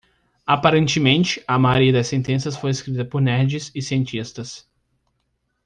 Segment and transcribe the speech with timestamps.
[0.47, 4.67] Aparentemente, a maioria das sentenças foi escrita por nerds e cientistas.